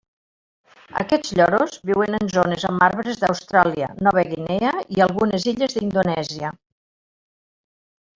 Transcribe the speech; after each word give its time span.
Aquests 1.01 1.33
lloros 1.39 1.75
viuen 1.89 2.17
en 2.19 2.31
zones 2.35 2.65
amb 2.69 2.85
arbres 2.85 3.19
d'Austràlia, 3.23 3.89
Nova 4.07 4.23
Guinea 4.31 4.71
i 4.97 5.05
algunes 5.07 5.45
illes 5.53 5.77
d'Indonèsia. 5.77 6.51